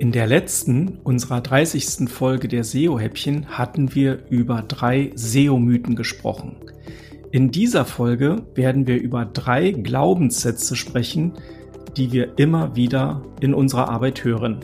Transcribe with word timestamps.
In 0.00 0.12
der 0.12 0.28
letzten, 0.28 0.98
unserer 1.02 1.40
30. 1.40 2.08
Folge 2.08 2.46
der 2.46 2.62
SEO-Häppchen, 2.62 3.58
hatten 3.58 3.96
wir 3.96 4.20
über 4.30 4.62
drei 4.62 5.10
SEO-Mythen 5.16 5.96
gesprochen. 5.96 6.54
In 7.32 7.50
dieser 7.50 7.84
Folge 7.84 8.42
werden 8.54 8.86
wir 8.86 9.02
über 9.02 9.24
drei 9.24 9.72
Glaubenssätze 9.72 10.76
sprechen, 10.76 11.32
die 11.96 12.12
wir 12.12 12.38
immer 12.38 12.76
wieder 12.76 13.22
in 13.40 13.54
unserer 13.54 13.88
Arbeit 13.88 14.22
hören. 14.22 14.60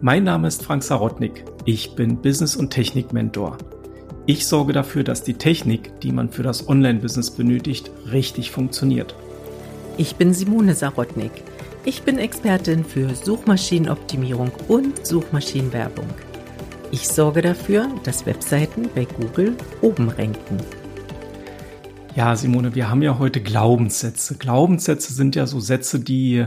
Mein 0.00 0.24
Name 0.24 0.48
ist 0.48 0.64
Frank 0.64 0.82
Sarotnik. 0.82 1.44
Ich 1.64 1.94
bin 1.94 2.20
Business- 2.20 2.56
und 2.56 2.70
Technik-Mentor. 2.70 3.58
Ich 4.26 4.48
sorge 4.48 4.72
dafür, 4.72 5.04
dass 5.04 5.22
die 5.22 5.34
Technik, 5.34 6.00
die 6.00 6.10
man 6.10 6.28
für 6.28 6.42
das 6.42 6.68
Online-Business 6.68 7.30
benötigt, 7.30 7.92
richtig 8.10 8.50
funktioniert. 8.50 9.14
Ich 9.96 10.16
bin 10.16 10.34
Simone 10.34 10.74
Sarotnik. 10.74 11.30
Ich 11.86 12.02
bin 12.02 12.16
Expertin 12.16 12.82
für 12.82 13.14
Suchmaschinenoptimierung 13.14 14.50
und 14.68 15.06
Suchmaschinenwerbung. 15.06 16.06
Ich 16.90 17.06
sorge 17.06 17.42
dafür, 17.42 17.88
dass 18.04 18.24
Webseiten 18.24 18.88
bei 18.94 19.04
Google 19.04 19.54
oben 19.82 20.08
ranken. 20.08 20.56
Ja, 22.16 22.36
Simone, 22.36 22.74
wir 22.74 22.88
haben 22.88 23.02
ja 23.02 23.18
heute 23.18 23.42
Glaubenssätze. 23.42 24.38
Glaubenssätze 24.38 25.12
sind 25.12 25.36
ja 25.36 25.46
so 25.46 25.60
Sätze, 25.60 26.00
die 26.00 26.46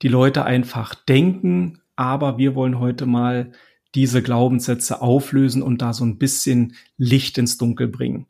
die 0.00 0.08
Leute 0.08 0.46
einfach 0.46 0.94
denken, 0.94 1.82
aber 1.94 2.38
wir 2.38 2.54
wollen 2.54 2.78
heute 2.78 3.04
mal 3.04 3.52
diese 3.94 4.22
Glaubenssätze 4.22 5.02
auflösen 5.02 5.62
und 5.62 5.82
da 5.82 5.92
so 5.92 6.06
ein 6.06 6.16
bisschen 6.16 6.76
Licht 6.96 7.36
ins 7.36 7.58
Dunkel 7.58 7.88
bringen. 7.88 8.24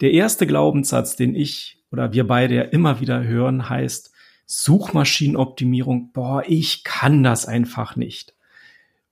Der 0.00 0.12
erste 0.12 0.46
Glaubenssatz, 0.46 1.16
den 1.16 1.34
ich 1.34 1.82
oder 1.90 2.12
wir 2.12 2.28
beide 2.28 2.54
ja 2.54 2.62
immer 2.62 3.00
wieder 3.00 3.24
hören, 3.24 3.68
heißt, 3.68 4.09
Suchmaschinenoptimierung, 4.50 6.10
boah, 6.10 6.42
ich 6.44 6.82
kann 6.82 7.22
das 7.22 7.46
einfach 7.46 7.94
nicht. 7.94 8.34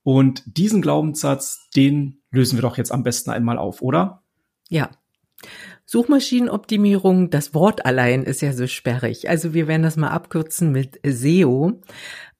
Und 0.03 0.43
diesen 0.45 0.81
Glaubenssatz, 0.81 1.69
den 1.73 2.19
lösen 2.29 2.57
wir 2.57 2.61
doch 2.61 2.77
jetzt 2.77 2.91
am 2.91 3.03
besten 3.03 3.29
einmal 3.29 3.57
auf, 3.57 3.81
oder? 3.81 4.21
Ja. 4.67 4.89
Suchmaschinenoptimierung, 5.85 7.29
das 7.29 7.53
Wort 7.53 7.85
allein 7.85 8.23
ist 8.23 8.41
ja 8.41 8.51
so 8.51 8.67
sperrig. 8.67 9.29
Also 9.29 9.53
wir 9.53 9.69
werden 9.69 9.83
das 9.83 9.95
mal 9.95 10.09
abkürzen 10.09 10.73
mit 10.73 10.99
SEO. 11.05 11.79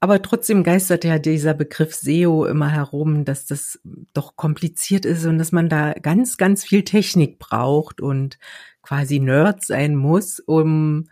Aber 0.02 0.22
trotzdem 0.22 0.63
geistert 0.63 1.06
ja 1.06 1.19
dieser 1.19 1.53
Begriff 1.53 1.95
SEO 1.95 2.45
immer 2.45 2.69
herum, 2.69 3.23
dass 3.23 3.45
das 3.45 3.80
doch 4.13 4.36
kompliziert 4.36 5.06
ist 5.06 5.25
und 5.25 5.38
dass 5.38 5.53
man 5.53 5.69
da 5.69 5.94
ganz, 5.94 6.36
ganz 6.36 6.66
viel 6.66 6.84
Technik 6.84 7.39
braucht 7.39 8.02
und 8.02 8.39
quasi 8.81 9.19
Nerd 9.19 9.63
sein 9.63 9.95
muss, 9.95 10.41
um 10.41 11.08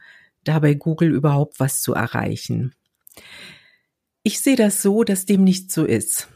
da 0.48 0.60
bei 0.60 0.74
Google 0.74 1.14
überhaupt 1.14 1.60
was 1.60 1.82
zu 1.82 1.94
erreichen. 1.94 2.74
Ich 4.24 4.42
sehe 4.42 4.56
das 4.56 4.82
so, 4.82 5.04
dass 5.04 5.26
dem 5.26 5.44
nicht 5.44 5.72
so 5.72 5.86
ist. 5.86 6.28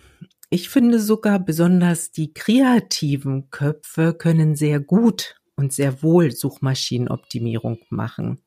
Ich 0.50 0.70
finde 0.70 1.00
sogar 1.00 1.40
besonders 1.40 2.12
die 2.12 2.34
kreativen 2.34 3.50
Köpfe 3.52 4.14
können 4.14 4.56
sehr 4.56 4.80
gut 4.80 5.36
und 5.56 5.73
sehr 5.73 6.03
wohl 6.03 6.31
Suchmaschinenoptimierung 6.31 7.80
machen. 7.90 8.42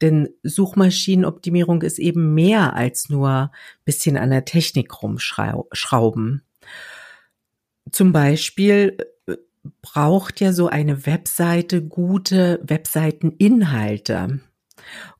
Denn 0.00 0.28
Suchmaschinenoptimierung 0.42 1.82
ist 1.82 1.98
eben 1.98 2.34
mehr 2.34 2.74
als 2.74 3.08
nur 3.08 3.50
bisschen 3.84 4.16
an 4.16 4.30
der 4.30 4.44
Technik 4.44 5.02
rumschrauben. 5.02 6.42
Zum 7.90 8.12
Beispiel 8.12 8.96
äh, 9.26 9.36
braucht 9.80 10.40
ja 10.40 10.52
so 10.52 10.68
eine 10.68 11.06
Webseite 11.06 11.82
gute 11.82 12.60
Webseiteninhalte. 12.62 14.40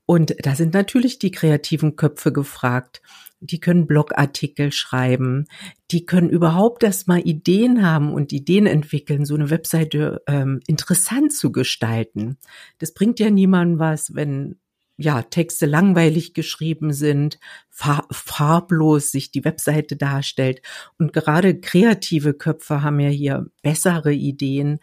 Und 0.05 0.35
da 0.39 0.55
sind 0.55 0.73
natürlich 0.73 1.19
die 1.19 1.31
kreativen 1.31 1.95
Köpfe 1.95 2.31
gefragt. 2.31 3.01
Die 3.39 3.59
können 3.59 3.85
Blogartikel 3.85 4.71
schreiben, 4.71 5.45
die 5.91 6.05
können 6.05 6.29
überhaupt 6.29 6.83
erstmal 6.83 7.19
Ideen 7.19 7.85
haben 7.85 8.11
und 8.11 8.33
Ideen 8.33 8.65
entwickeln, 8.65 9.25
so 9.25 9.35
eine 9.35 9.51
Webseite 9.51 10.23
ähm, 10.25 10.59
interessant 10.65 11.31
zu 11.33 11.51
gestalten. 11.51 12.37
Das 12.79 12.95
bringt 12.95 13.19
ja 13.19 13.29
niemandem 13.29 13.77
was, 13.77 14.15
wenn 14.15 14.55
ja, 14.97 15.21
Texte 15.21 15.67
langweilig 15.67 16.33
geschrieben 16.33 16.91
sind, 16.91 17.39
farblos 17.69 19.11
sich 19.11 19.31
die 19.31 19.45
Webseite 19.45 19.95
darstellt. 19.95 20.61
Und 20.97 21.13
gerade 21.13 21.59
kreative 21.59 22.33
Köpfe 22.33 22.81
haben 22.81 22.99
ja 22.99 23.09
hier 23.09 23.45
bessere 23.61 24.13
Ideen 24.13 24.79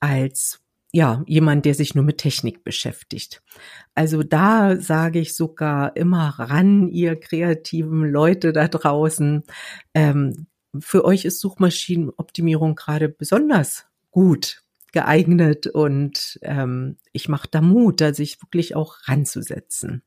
als 0.00 0.62
ja, 0.92 1.22
jemand, 1.26 1.64
der 1.64 1.74
sich 1.74 1.94
nur 1.94 2.04
mit 2.04 2.18
Technik 2.18 2.64
beschäftigt. 2.64 3.42
Also 3.94 4.22
da 4.22 4.76
sage 4.76 5.20
ich 5.20 5.34
sogar 5.34 5.96
immer 5.96 6.30
ran, 6.38 6.88
ihr 6.88 7.18
kreativen 7.18 8.10
Leute 8.10 8.52
da 8.52 8.68
draußen. 8.68 9.44
Ähm, 9.94 10.46
für 10.78 11.04
euch 11.04 11.24
ist 11.24 11.40
Suchmaschinenoptimierung 11.40 12.74
gerade 12.74 13.08
besonders 13.08 13.86
gut 14.10 14.62
geeignet 14.92 15.68
und 15.68 16.38
ähm, 16.42 16.96
ich 17.12 17.28
mache 17.28 17.48
da 17.50 17.60
Mut, 17.60 18.00
da 18.00 18.12
sich 18.12 18.42
wirklich 18.42 18.74
auch 18.74 18.96
ranzusetzen. 19.04 20.02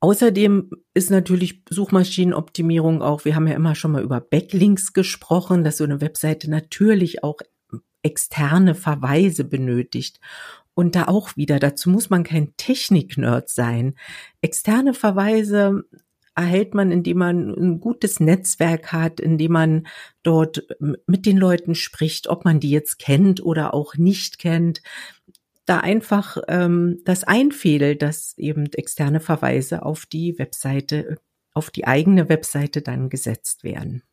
Außerdem 0.00 0.70
ist 0.94 1.10
natürlich 1.10 1.62
Suchmaschinenoptimierung 1.70 3.02
auch, 3.02 3.24
wir 3.24 3.34
haben 3.34 3.48
ja 3.48 3.54
immer 3.54 3.74
schon 3.74 3.92
mal 3.92 4.02
über 4.02 4.20
Backlinks 4.20 4.92
gesprochen, 4.92 5.64
dass 5.64 5.78
so 5.78 5.84
eine 5.84 6.00
Webseite 6.00 6.50
natürlich 6.50 7.24
auch 7.24 7.38
externe 8.08 8.74
Verweise 8.74 9.44
benötigt. 9.44 10.18
Und 10.74 10.94
da 10.94 11.08
auch 11.08 11.36
wieder, 11.36 11.58
dazu 11.58 11.90
muss 11.90 12.08
man 12.08 12.24
kein 12.24 12.56
Technik-Nerd 12.56 13.48
sein. 13.50 13.94
Externe 14.40 14.94
Verweise 14.94 15.84
erhält 16.34 16.72
man, 16.72 16.90
indem 16.92 17.18
man 17.18 17.50
ein 17.50 17.80
gutes 17.80 18.20
Netzwerk 18.20 18.92
hat, 18.92 19.18
indem 19.18 19.52
man 19.52 19.86
dort 20.22 20.62
mit 21.06 21.26
den 21.26 21.36
Leuten 21.36 21.74
spricht, 21.74 22.28
ob 22.28 22.44
man 22.44 22.60
die 22.60 22.70
jetzt 22.70 22.98
kennt 22.98 23.42
oder 23.44 23.74
auch 23.74 23.96
nicht 23.96 24.38
kennt. 24.38 24.80
Da 25.66 25.80
einfach 25.80 26.38
ähm, 26.46 27.00
das 27.04 27.24
einfädelt, 27.24 28.00
dass 28.00 28.38
eben 28.38 28.66
externe 28.72 29.20
Verweise 29.20 29.82
auf 29.84 30.06
die 30.06 30.38
Webseite, 30.38 31.18
auf 31.52 31.70
die 31.70 31.86
eigene 31.86 32.28
Webseite 32.28 32.80
dann 32.82 33.10
gesetzt 33.10 33.64
werden. 33.64 34.04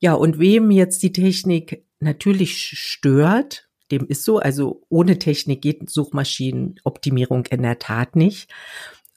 Ja, 0.00 0.14
und 0.14 0.38
wem 0.38 0.70
jetzt 0.70 1.02
die 1.02 1.12
Technik 1.12 1.84
natürlich 2.00 2.58
stört, 2.78 3.68
dem 3.90 4.06
ist 4.06 4.24
so, 4.24 4.38
also 4.38 4.82
ohne 4.88 5.18
Technik 5.18 5.62
geht 5.62 5.80
Suchmaschinenoptimierung 5.90 7.46
in 7.46 7.62
der 7.62 7.78
Tat 7.78 8.16
nicht. 8.16 8.50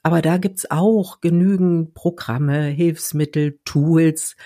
Aber 0.02 0.22
da 0.22 0.38
gibt's 0.38 0.68
auch 0.70 1.20
genügend 1.20 1.94
Programme, 1.94 2.64
Hilfsmittel, 2.64 3.60
Tools, 3.64 4.36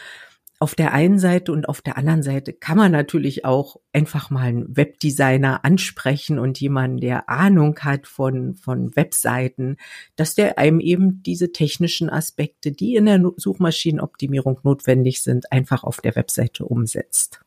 auf 0.58 0.74
der 0.74 0.92
einen 0.92 1.18
Seite 1.18 1.52
und 1.52 1.68
auf 1.68 1.82
der 1.82 1.98
anderen 1.98 2.22
Seite 2.22 2.52
kann 2.52 2.78
man 2.78 2.90
natürlich 2.90 3.44
auch 3.44 3.76
einfach 3.92 4.30
mal 4.30 4.44
einen 4.46 4.76
Webdesigner 4.76 5.64
ansprechen 5.64 6.38
und 6.38 6.60
jemanden, 6.60 6.98
der 6.98 7.28
Ahnung 7.28 7.78
hat 7.80 8.06
von, 8.06 8.54
von 8.54 8.94
Webseiten, 8.96 9.76
dass 10.16 10.34
der 10.34 10.58
einem 10.58 10.80
eben 10.80 11.22
diese 11.22 11.52
technischen 11.52 12.08
Aspekte, 12.08 12.72
die 12.72 12.94
in 12.94 13.06
der 13.06 13.20
Suchmaschinenoptimierung 13.36 14.60
notwendig 14.62 15.22
sind, 15.22 15.52
einfach 15.52 15.84
auf 15.84 16.00
der 16.00 16.16
Webseite 16.16 16.64
umsetzt. 16.64 17.45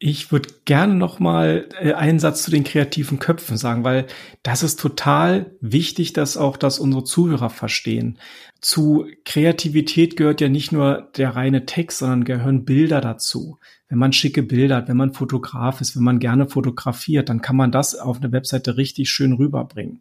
Ich 0.00 0.30
würde 0.30 0.50
gerne 0.64 0.94
noch 0.94 1.18
mal 1.18 1.68
äh, 1.80 1.92
einen 1.92 2.20
Satz 2.20 2.44
zu 2.44 2.52
den 2.52 2.62
kreativen 2.62 3.18
Köpfen 3.18 3.56
sagen, 3.56 3.82
weil 3.82 4.06
das 4.44 4.62
ist 4.62 4.78
total 4.78 5.56
wichtig, 5.60 6.12
dass 6.12 6.36
auch 6.36 6.56
das 6.56 6.78
unsere 6.78 7.02
Zuhörer 7.02 7.50
verstehen. 7.50 8.18
Zu 8.60 9.06
Kreativität 9.24 10.16
gehört 10.16 10.40
ja 10.40 10.48
nicht 10.48 10.70
nur 10.70 11.08
der 11.16 11.34
reine 11.34 11.66
Text, 11.66 11.98
sondern 11.98 12.24
gehören 12.24 12.64
Bilder 12.64 13.00
dazu. 13.00 13.58
Wenn 13.88 13.98
man 13.98 14.12
schicke 14.12 14.44
Bilder 14.44 14.76
hat, 14.76 14.88
wenn 14.88 14.96
man 14.96 15.14
Fotograf 15.14 15.80
ist, 15.80 15.96
wenn 15.96 16.04
man 16.04 16.20
gerne 16.20 16.46
fotografiert, 16.46 17.28
dann 17.28 17.40
kann 17.40 17.56
man 17.56 17.72
das 17.72 17.96
auf 17.96 18.18
eine 18.18 18.30
Webseite 18.30 18.76
richtig 18.76 19.10
schön 19.10 19.32
rüberbringen. 19.32 20.00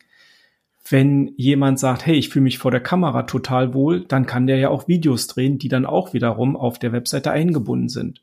Wenn 0.90 1.34
jemand 1.38 1.80
sagt, 1.80 2.06
hey, 2.06 2.16
ich 2.16 2.30
fühle 2.30 2.44
mich 2.44 2.60
vor 2.60 2.72
der 2.72 2.82
Kamera 2.82 3.24
total 3.24 3.74
wohl, 3.74 4.06
dann 4.06 4.28
kann 4.28 4.46
der 4.48 4.58
ja 4.58 4.70
auch 4.70 4.88
Videos 4.88 5.28
drehen, 5.28 5.58
die 5.58 5.70
dann 5.70 5.86
auch 5.86 6.14
wiederum 6.14 6.56
auf 6.56 6.78
der 6.78 6.92
Webseite 6.92 7.32
eingebunden 7.32 7.90
sind. 7.90 8.22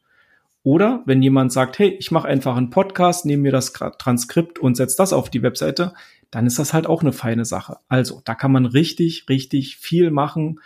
Oder 0.64 1.02
wenn 1.04 1.22
jemand 1.22 1.52
sagt, 1.52 1.78
hey, 1.78 1.90
ich 2.00 2.10
mache 2.10 2.26
einfach 2.26 2.56
einen 2.56 2.70
Podcast, 2.70 3.26
nehme 3.26 3.44
mir 3.44 3.52
das 3.52 3.74
Transkript 3.74 4.58
und 4.58 4.76
setze 4.76 4.96
das 4.96 5.12
auf 5.12 5.28
die 5.28 5.42
Webseite, 5.42 5.92
dann 6.30 6.46
ist 6.46 6.58
das 6.58 6.72
halt 6.72 6.86
auch 6.86 7.02
eine 7.02 7.12
feine 7.12 7.44
Sache. 7.44 7.76
Also 7.88 8.22
da 8.24 8.34
kann 8.34 8.50
man 8.50 8.64
richtig, 8.64 9.28
richtig 9.28 9.76
viel 9.76 10.10
machen 10.10 10.60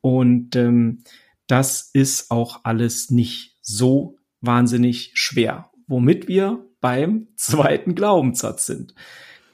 und 0.00 0.56
ähm, 0.56 1.04
das 1.46 1.88
ist 1.92 2.32
auch 2.32 2.60
alles 2.64 3.10
nicht 3.10 3.56
so 3.62 4.18
wahnsinnig 4.40 5.12
schwer. 5.14 5.70
Womit 5.86 6.26
wir 6.26 6.66
beim 6.80 7.28
zweiten 7.36 7.94
Glaubenssatz 7.94 8.66
sind. 8.66 8.94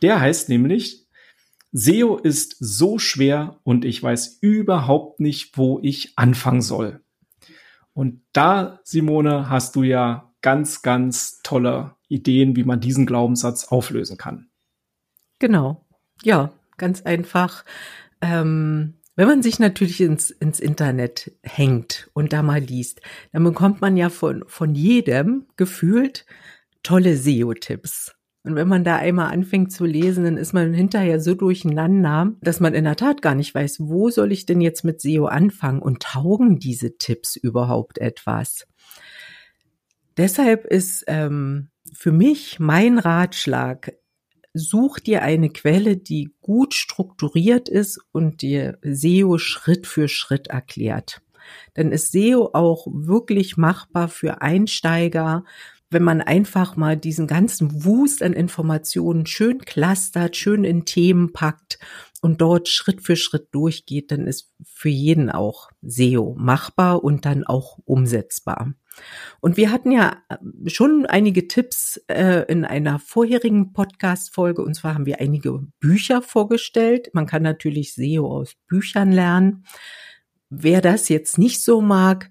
Der 0.00 0.18
heißt 0.18 0.48
nämlich, 0.48 1.06
SEO 1.72 2.16
ist 2.16 2.56
so 2.58 2.98
schwer 2.98 3.60
und 3.64 3.84
ich 3.84 4.02
weiß 4.02 4.38
überhaupt 4.40 5.20
nicht, 5.20 5.58
wo 5.58 5.78
ich 5.82 6.14
anfangen 6.16 6.62
soll. 6.62 7.02
Und 7.92 8.22
da, 8.32 8.80
Simone, 8.84 9.50
hast 9.50 9.76
du 9.76 9.82
ja 9.82 10.32
ganz, 10.42 10.82
ganz 10.82 11.40
tolle 11.42 11.96
Ideen, 12.08 12.56
wie 12.56 12.64
man 12.64 12.80
diesen 12.80 13.06
Glaubenssatz 13.06 13.68
auflösen 13.68 14.16
kann. 14.16 14.50
Genau. 15.38 15.86
Ja, 16.22 16.52
ganz 16.76 17.02
einfach. 17.02 17.64
Ähm, 18.20 18.94
Wenn 19.16 19.28
man 19.28 19.42
sich 19.42 19.58
natürlich 19.58 20.00
ins, 20.00 20.30
ins 20.30 20.60
Internet 20.60 21.32
hängt 21.42 22.10
und 22.14 22.32
da 22.32 22.42
mal 22.42 22.60
liest, 22.60 23.00
dann 23.32 23.44
bekommt 23.44 23.80
man 23.80 23.96
ja 23.96 24.08
von, 24.08 24.44
von 24.46 24.74
jedem 24.74 25.46
gefühlt 25.56 26.26
tolle 26.82 27.16
SEO-Tipps. 27.16 28.14
Und 28.42 28.54
wenn 28.54 28.68
man 28.68 28.84
da 28.84 28.96
einmal 28.96 29.32
anfängt 29.32 29.70
zu 29.70 29.84
lesen, 29.84 30.24
dann 30.24 30.38
ist 30.38 30.54
man 30.54 30.72
hinterher 30.72 31.20
so 31.20 31.34
durcheinander, 31.34 32.32
dass 32.40 32.58
man 32.58 32.72
in 32.72 32.84
der 32.84 32.96
Tat 32.96 33.20
gar 33.20 33.34
nicht 33.34 33.54
weiß, 33.54 33.80
wo 33.80 34.08
soll 34.08 34.32
ich 34.32 34.46
denn 34.46 34.62
jetzt 34.62 34.82
mit 34.82 35.02
SEO 35.02 35.26
anfangen 35.26 35.82
und 35.82 36.02
taugen 36.02 36.58
diese 36.58 36.96
Tipps 36.96 37.36
überhaupt 37.36 37.98
etwas? 37.98 38.66
Deshalb 40.16 40.64
ist 40.64 41.04
ähm, 41.06 41.68
für 41.92 42.12
mich 42.12 42.58
mein 42.58 42.98
Ratschlag, 42.98 43.92
such 44.54 44.98
dir 45.00 45.22
eine 45.22 45.50
Quelle, 45.50 45.96
die 45.96 46.34
gut 46.40 46.74
strukturiert 46.74 47.68
ist 47.68 48.00
und 48.10 48.42
dir 48.42 48.78
SEO 48.82 49.38
Schritt 49.38 49.86
für 49.86 50.08
Schritt 50.08 50.48
erklärt. 50.48 51.22
Dann 51.74 51.92
ist 51.92 52.12
SEO 52.12 52.50
auch 52.52 52.86
wirklich 52.90 53.56
machbar 53.56 54.08
für 54.08 54.40
Einsteiger, 54.42 55.44
wenn 55.90 56.02
man 56.04 56.20
einfach 56.20 56.76
mal 56.76 56.96
diesen 56.96 57.26
ganzen 57.26 57.84
Wust 57.84 58.22
an 58.22 58.32
Informationen 58.32 59.26
schön 59.26 59.58
clustert, 59.58 60.36
schön 60.36 60.64
in 60.64 60.84
Themen 60.84 61.32
packt 61.32 61.78
und 62.20 62.40
dort 62.40 62.68
Schritt 62.68 63.02
für 63.02 63.16
Schritt 63.16 63.48
durchgeht, 63.52 64.12
dann 64.12 64.26
ist 64.26 64.52
für 64.64 64.88
jeden 64.88 65.30
auch 65.30 65.70
SEO 65.82 66.36
machbar 66.38 67.02
und 67.02 67.24
dann 67.24 67.44
auch 67.44 67.78
umsetzbar. 67.84 68.74
Und 69.40 69.56
wir 69.56 69.72
hatten 69.72 69.90
ja 69.92 70.18
schon 70.66 71.06
einige 71.06 71.48
Tipps 71.48 72.00
äh, 72.08 72.44
in 72.48 72.64
einer 72.64 72.98
vorherigen 72.98 73.72
Podcast-Folge. 73.72 74.62
Und 74.62 74.74
zwar 74.74 74.94
haben 74.94 75.06
wir 75.06 75.20
einige 75.20 75.60
Bücher 75.80 76.22
vorgestellt. 76.22 77.10
Man 77.12 77.26
kann 77.26 77.42
natürlich 77.42 77.94
SEO 77.94 78.26
aus 78.26 78.54
Büchern 78.68 79.12
lernen. 79.12 79.64
Wer 80.50 80.80
das 80.80 81.08
jetzt 81.08 81.38
nicht 81.38 81.62
so 81.62 81.80
mag, 81.80 82.30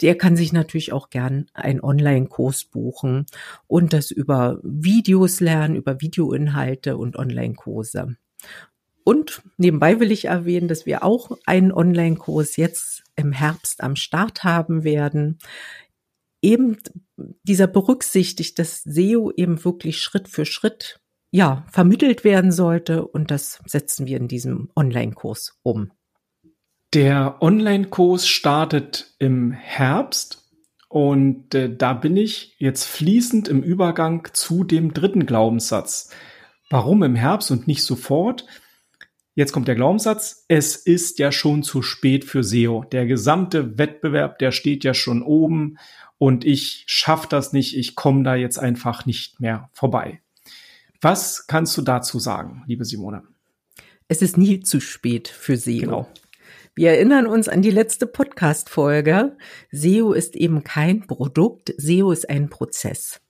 der 0.00 0.16
kann 0.16 0.36
sich 0.36 0.52
natürlich 0.52 0.92
auch 0.92 1.10
gern 1.10 1.46
einen 1.52 1.80
Online-Kurs 1.80 2.64
buchen 2.66 3.26
und 3.66 3.92
das 3.92 4.10
über 4.10 4.60
Videos 4.62 5.40
lernen, 5.40 5.76
über 5.76 6.00
Videoinhalte 6.00 6.96
und 6.96 7.16
Online-Kurse. 7.16 8.16
Und 9.04 9.42
nebenbei 9.58 10.00
will 10.00 10.10
ich 10.10 10.26
erwähnen, 10.26 10.68
dass 10.68 10.86
wir 10.86 11.04
auch 11.04 11.36
einen 11.44 11.72
Online-Kurs 11.72 12.56
jetzt 12.56 13.04
im 13.16 13.32
Herbst 13.32 13.82
am 13.82 13.96
Start 13.96 14.44
haben 14.44 14.82
werden. 14.82 15.38
Eben 16.40 16.78
dieser 17.42 17.66
berücksichtigt, 17.66 18.58
dass 18.58 18.82
SEO 18.82 19.30
eben 19.36 19.64
wirklich 19.64 20.00
Schritt 20.00 20.28
für 20.28 20.46
Schritt 20.46 21.00
ja, 21.30 21.66
vermittelt 21.70 22.22
werden 22.22 22.52
sollte 22.52 23.06
und 23.06 23.30
das 23.30 23.60
setzen 23.66 24.06
wir 24.06 24.18
in 24.18 24.28
diesem 24.28 24.70
Online-Kurs 24.76 25.58
um. 25.62 25.90
Der 26.94 27.42
Online-Kurs 27.42 28.28
startet 28.28 29.16
im 29.18 29.50
Herbst 29.50 30.48
und 30.88 31.52
äh, 31.52 31.74
da 31.74 31.92
bin 31.92 32.16
ich 32.16 32.54
jetzt 32.58 32.84
fließend 32.84 33.48
im 33.48 33.64
Übergang 33.64 34.28
zu 34.32 34.62
dem 34.62 34.94
dritten 34.94 35.26
Glaubenssatz. 35.26 36.10
Warum 36.70 37.02
im 37.02 37.16
Herbst 37.16 37.50
und 37.50 37.66
nicht 37.66 37.82
sofort? 37.82 38.46
Jetzt 39.34 39.52
kommt 39.52 39.66
der 39.66 39.74
Glaubenssatz, 39.74 40.44
es 40.46 40.76
ist 40.76 41.18
ja 41.18 41.32
schon 41.32 41.64
zu 41.64 41.82
spät 41.82 42.24
für 42.24 42.44
SEO. 42.44 42.84
Der 42.84 43.06
gesamte 43.06 43.76
Wettbewerb, 43.76 44.38
der 44.38 44.52
steht 44.52 44.84
ja 44.84 44.94
schon 44.94 45.22
oben 45.22 45.78
und 46.18 46.44
ich 46.44 46.84
schaffe 46.86 47.26
das 47.28 47.52
nicht, 47.52 47.76
ich 47.76 47.96
komme 47.96 48.22
da 48.22 48.36
jetzt 48.36 48.58
einfach 48.58 49.04
nicht 49.04 49.40
mehr 49.40 49.68
vorbei. 49.72 50.20
Was 51.00 51.48
kannst 51.48 51.76
du 51.76 51.82
dazu 51.82 52.20
sagen, 52.20 52.62
liebe 52.68 52.84
Simone? 52.84 53.24
Es 54.06 54.22
ist 54.22 54.38
nie 54.38 54.60
zu 54.60 54.78
spät 54.78 55.26
für 55.26 55.56
SEO. 55.56 55.80
Genau. 55.80 56.08
Wir 56.76 56.90
erinnern 56.90 57.28
uns 57.28 57.48
an 57.48 57.62
die 57.62 57.70
letzte 57.70 58.04
Podcast-Folge. 58.04 59.36
SEO 59.70 60.12
ist 60.12 60.34
eben 60.34 60.64
kein 60.64 61.06
Produkt, 61.06 61.72
SEO 61.76 62.10
ist 62.10 62.28
ein 62.28 62.50
Prozess. 62.50 63.20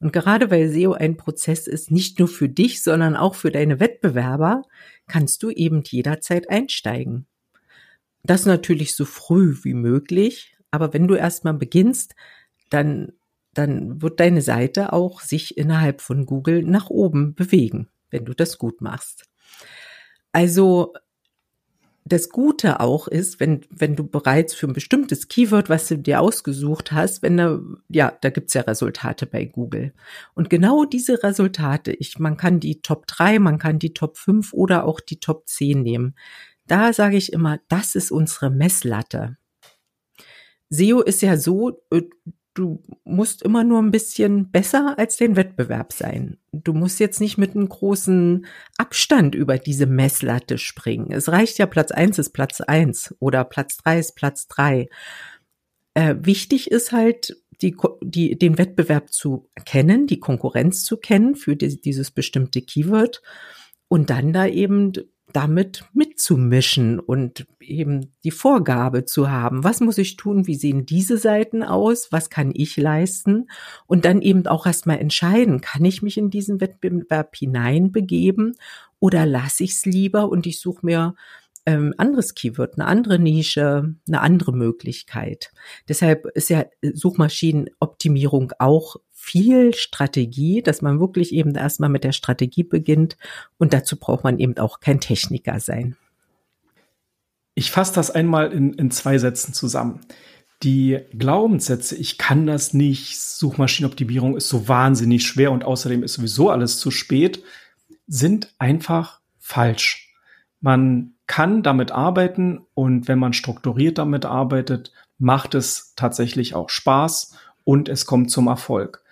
Und 0.00 0.14
gerade 0.14 0.50
weil 0.50 0.70
SEO 0.70 0.94
ein 0.94 1.18
Prozess 1.18 1.66
ist, 1.66 1.90
nicht 1.90 2.18
nur 2.18 2.28
für 2.28 2.48
dich, 2.48 2.82
sondern 2.82 3.14
auch 3.14 3.34
für 3.34 3.50
deine 3.50 3.78
Wettbewerber, 3.78 4.62
kannst 5.06 5.42
du 5.42 5.50
eben 5.50 5.82
jederzeit 5.84 6.48
einsteigen. 6.48 7.26
Das 8.22 8.46
natürlich 8.46 8.94
so 8.94 9.04
früh 9.04 9.54
wie 9.64 9.74
möglich, 9.74 10.56
aber 10.70 10.94
wenn 10.94 11.06
du 11.06 11.14
erstmal 11.14 11.52
beginnst, 11.52 12.14
dann, 12.70 13.12
dann 13.52 14.00
wird 14.00 14.18
deine 14.18 14.40
Seite 14.40 14.94
auch 14.94 15.20
sich 15.20 15.58
innerhalb 15.58 16.00
von 16.00 16.24
Google 16.24 16.62
nach 16.62 16.88
oben 16.88 17.34
bewegen, 17.34 17.88
wenn 18.08 18.24
du 18.24 18.32
das 18.32 18.56
gut 18.56 18.80
machst. 18.80 19.26
Also 20.32 20.94
das 22.06 22.28
Gute 22.28 22.80
auch 22.80 23.08
ist, 23.08 23.40
wenn, 23.40 23.62
wenn 23.70 23.96
du 23.96 24.06
bereits 24.06 24.52
für 24.52 24.66
ein 24.66 24.74
bestimmtes 24.74 25.28
Keyword, 25.28 25.70
was 25.70 25.88
du 25.88 25.96
dir 25.96 26.20
ausgesucht 26.20 26.92
hast, 26.92 27.22
wenn 27.22 27.38
da, 27.38 27.60
ja, 27.88 28.12
da 28.20 28.28
gibt's 28.28 28.52
ja 28.52 28.60
Resultate 28.60 29.24
bei 29.24 29.46
Google. 29.46 29.94
Und 30.34 30.50
genau 30.50 30.84
diese 30.84 31.22
Resultate, 31.22 31.92
ich, 31.92 32.18
man 32.18 32.36
kann 32.36 32.60
die 32.60 32.82
Top 32.82 33.06
3, 33.06 33.38
man 33.38 33.58
kann 33.58 33.78
die 33.78 33.94
Top 33.94 34.18
5 34.18 34.52
oder 34.52 34.84
auch 34.84 35.00
die 35.00 35.18
Top 35.18 35.48
10 35.48 35.82
nehmen. 35.82 36.14
Da 36.66 36.92
sage 36.92 37.16
ich 37.16 37.32
immer, 37.32 37.58
das 37.68 37.94
ist 37.94 38.10
unsere 38.10 38.50
Messlatte. 38.50 39.38
SEO 40.68 41.00
ist 41.00 41.22
ja 41.22 41.38
so, 41.38 41.80
äh, 41.90 42.02
du 42.54 42.82
musst 43.04 43.42
immer 43.42 43.64
nur 43.64 43.82
ein 43.82 43.90
bisschen 43.90 44.50
besser 44.50 44.94
als 44.96 45.16
den 45.16 45.36
Wettbewerb 45.36 45.92
sein. 45.92 46.38
Du 46.52 46.72
musst 46.72 47.00
jetzt 47.00 47.20
nicht 47.20 47.36
mit 47.36 47.54
einem 47.54 47.68
großen 47.68 48.46
Abstand 48.78 49.34
über 49.34 49.58
diese 49.58 49.86
Messlatte 49.86 50.58
springen. 50.58 51.10
Es 51.10 51.28
reicht 51.28 51.58
ja, 51.58 51.66
Platz 51.66 51.90
eins 51.90 52.18
ist 52.18 52.30
Platz 52.30 52.60
eins 52.60 53.14
oder 53.18 53.44
Platz 53.44 53.76
drei 53.78 53.98
ist 53.98 54.14
Platz 54.14 54.46
drei. 54.46 54.88
Äh, 55.94 56.14
wichtig 56.20 56.70
ist 56.70 56.92
halt, 56.92 57.36
die, 57.62 57.76
die, 58.02 58.38
den 58.38 58.58
Wettbewerb 58.58 59.12
zu 59.12 59.48
kennen, 59.64 60.06
die 60.06 60.18
Konkurrenz 60.20 60.84
zu 60.84 60.96
kennen 60.96 61.36
für 61.36 61.56
die, 61.56 61.80
dieses 61.80 62.10
bestimmte 62.10 62.62
Keyword 62.62 63.22
und 63.88 64.10
dann 64.10 64.32
da 64.32 64.46
eben 64.46 64.92
damit 65.32 65.84
mitzumischen 66.14 67.00
und 67.00 67.46
eben 67.60 68.12
die 68.22 68.30
Vorgabe 68.30 69.04
zu 69.04 69.30
haben, 69.30 69.64
was 69.64 69.80
muss 69.80 69.98
ich 69.98 70.16
tun, 70.16 70.46
wie 70.46 70.54
sehen 70.54 70.86
diese 70.86 71.18
Seiten 71.18 71.62
aus, 71.64 72.12
was 72.12 72.30
kann 72.30 72.52
ich 72.54 72.76
leisten 72.76 73.48
und 73.86 74.04
dann 74.04 74.22
eben 74.22 74.46
auch 74.46 74.64
erstmal 74.64 74.98
entscheiden, 75.00 75.60
kann 75.60 75.84
ich 75.84 76.02
mich 76.02 76.16
in 76.16 76.30
diesen 76.30 76.60
Wettbewerb 76.60 77.34
hineinbegeben 77.34 78.54
oder 79.00 79.26
lasse 79.26 79.64
ich 79.64 79.72
es 79.72 79.86
lieber 79.86 80.28
und 80.28 80.46
ich 80.46 80.60
suche 80.60 80.86
mir 80.86 81.14
ähm, 81.66 81.94
anderes 81.96 82.34
Keyword, 82.34 82.74
eine 82.74 82.86
andere 82.86 83.18
Nische, 83.18 83.94
eine 84.06 84.20
andere 84.20 84.52
Möglichkeit. 84.52 85.50
Deshalb 85.88 86.26
ist 86.34 86.50
ja 86.50 86.66
Suchmaschinenoptimierung 86.82 88.52
auch 88.58 88.96
viel 89.10 89.74
Strategie, 89.74 90.62
dass 90.62 90.82
man 90.82 91.00
wirklich 91.00 91.32
eben 91.32 91.54
erstmal 91.54 91.88
mit 91.88 92.04
der 92.04 92.12
Strategie 92.12 92.64
beginnt 92.64 93.16
und 93.58 93.72
dazu 93.72 93.96
braucht 93.96 94.22
man 94.22 94.38
eben 94.38 94.58
auch 94.58 94.80
kein 94.80 95.00
Techniker 95.00 95.58
sein. 95.58 95.96
Ich 97.54 97.70
fasse 97.70 97.94
das 97.94 98.10
einmal 98.10 98.52
in, 98.52 98.74
in 98.74 98.90
zwei 98.90 99.18
Sätzen 99.18 99.54
zusammen. 99.54 100.00
Die 100.62 101.00
Glaubenssätze, 101.12 101.96
ich 101.96 102.18
kann 102.18 102.46
das 102.46 102.74
nicht, 102.74 103.20
Suchmaschinenoptimierung 103.20 104.36
ist 104.36 104.48
so 104.48 104.68
wahnsinnig 104.68 105.26
schwer 105.26 105.52
und 105.52 105.64
außerdem 105.64 106.02
ist 106.02 106.14
sowieso 106.14 106.50
alles 106.50 106.78
zu 106.78 106.90
spät, 106.90 107.42
sind 108.06 108.54
einfach 108.58 109.20
falsch. 109.38 110.14
Man 110.60 111.14
kann 111.26 111.62
damit 111.62 111.92
arbeiten 111.92 112.60
und 112.74 113.08
wenn 113.08 113.18
man 113.18 113.32
strukturiert 113.32 113.98
damit 113.98 114.24
arbeitet, 114.24 114.92
macht 115.18 115.54
es 115.54 115.94
tatsächlich 115.96 116.54
auch 116.54 116.70
Spaß 116.70 117.36
und 117.64 117.88
es 117.88 118.06
kommt 118.06 118.30
zum 118.30 118.46
Erfolg. 118.46 119.03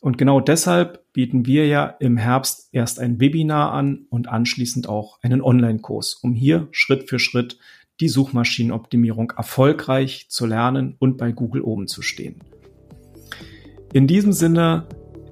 Und 0.00 0.16
genau 0.16 0.40
deshalb 0.40 1.12
bieten 1.12 1.46
wir 1.46 1.66
ja 1.66 1.86
im 1.86 2.16
Herbst 2.16 2.68
erst 2.72 3.00
ein 3.00 3.20
Webinar 3.20 3.72
an 3.72 4.06
und 4.10 4.28
anschließend 4.28 4.88
auch 4.88 5.18
einen 5.22 5.42
Online-Kurs, 5.42 6.14
um 6.22 6.34
hier 6.34 6.68
Schritt 6.70 7.08
für 7.08 7.18
Schritt 7.18 7.58
die 8.00 8.08
Suchmaschinenoptimierung 8.08 9.32
erfolgreich 9.36 10.26
zu 10.28 10.46
lernen 10.46 10.94
und 10.98 11.16
bei 11.18 11.32
Google 11.32 11.62
oben 11.62 11.88
zu 11.88 12.02
stehen. 12.02 12.36
In 13.92 14.06
diesem 14.06 14.32
Sinne 14.32 14.86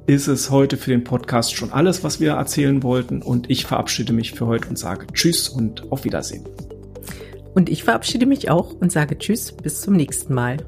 ist 0.06 0.28
es 0.28 0.50
heute 0.50 0.76
für 0.76 0.90
den 0.90 1.04
Podcast 1.04 1.54
schon 1.54 1.72
alles, 1.72 2.04
was 2.04 2.20
wir 2.20 2.32
erzählen 2.32 2.82
wollten. 2.82 3.22
Und 3.22 3.50
ich 3.50 3.66
verabschiede 3.66 4.12
mich 4.12 4.32
für 4.32 4.46
heute 4.46 4.68
und 4.68 4.78
sage 4.78 5.06
Tschüss 5.12 5.48
und 5.48 5.90
auf 5.90 6.04
Wiedersehen. 6.04 6.44
Und 7.54 7.68
ich 7.68 7.84
verabschiede 7.84 8.26
mich 8.26 8.50
auch 8.50 8.72
und 8.72 8.92
sage 8.92 9.18
Tschüss, 9.18 9.52
bis 9.52 9.80
zum 9.80 9.94
nächsten 9.94 10.34
Mal. 10.34 10.58